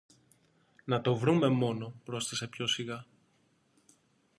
[0.85, 3.05] Να το βρούμε μόνο, πρόσθεσε πιο σιγά.